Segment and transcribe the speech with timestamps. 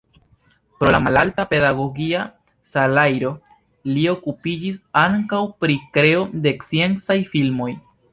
[0.79, 2.23] Pro la malalta pedagogia
[2.71, 3.31] salajro
[3.91, 7.69] li okupiĝis ankaŭ pri kreo de sciencaj filmoj.